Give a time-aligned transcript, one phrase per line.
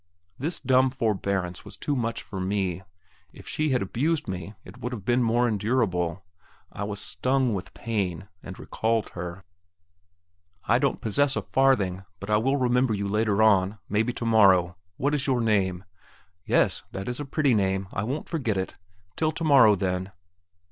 [0.39, 2.81] This dumb forbearance was too much for me.
[3.31, 6.25] If she had abused me, it would have been more endurable.
[6.71, 9.43] I was stung with pain, and recalled her.
[10.63, 14.75] "I don't possess a farthing; but I will remember you later on, maybe tomorrow.
[14.97, 15.83] What is your name?
[16.47, 18.77] Yes, that is a pretty name; I won't forget it.
[19.15, 20.11] Till tomorrow, then...."